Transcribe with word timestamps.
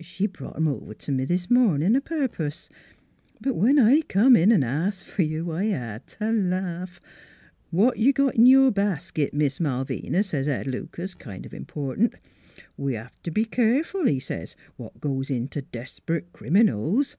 She 0.00 0.28
brought 0.28 0.54
'em 0.54 0.68
over 0.68 0.94
t' 0.94 1.10
me 1.10 1.24
this 1.24 1.50
mornin' 1.50 1.96
a 1.96 2.00
purpose. 2.00 2.68
But 3.40 3.56
when 3.56 3.76
I 3.76 4.02
come 4.02 4.36
in 4.36 4.52
an' 4.52 4.62
asked 4.62 5.02
fer 5.02 5.24
you 5.24 5.50
I 5.50 5.64
hed 5.64 6.06
t' 6.06 6.30
laugh.' 6.30 7.00
What 7.72 7.98
you 7.98 8.12
got 8.12 8.36
in 8.36 8.46
your 8.46 8.70
basket, 8.70 9.34
Miss 9.34 9.58
Malvina?' 9.58 10.22
says 10.22 10.46
Ed 10.46 10.68
Lucas, 10.68 11.16
kind 11.16 11.44
of 11.44 11.52
important.' 11.52 12.14
We 12.76 12.94
hev 12.94 13.20
t' 13.24 13.32
be 13.32 13.44
keer 13.44 13.82
ful,' 13.82 14.20
says 14.20 14.52
he,' 14.52 14.60
what 14.80 15.00
goes 15.00 15.28
in 15.28 15.48
t' 15.48 15.62
desprit 15.72 16.32
criminals.' 16.32 17.16